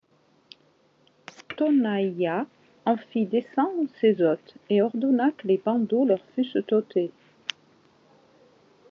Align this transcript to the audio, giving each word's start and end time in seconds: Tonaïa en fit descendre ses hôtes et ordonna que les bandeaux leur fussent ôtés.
Tonaïa 1.55 2.47
en 2.87 2.97
fit 2.97 3.27
descendre 3.27 3.87
ses 3.99 4.19
hôtes 4.23 4.55
et 4.71 4.81
ordonna 4.81 5.29
que 5.29 5.47
les 5.47 5.59
bandeaux 5.59 6.05
leur 6.05 6.25
fussent 6.33 6.57
ôtés. 6.71 7.11